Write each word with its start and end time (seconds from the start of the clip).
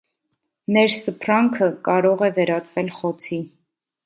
Ներսփռանքը 0.77 1.67
կարող 1.89 2.25
է 2.29 2.31
վերածվել 2.39 2.91
խոցի։ 3.03 3.41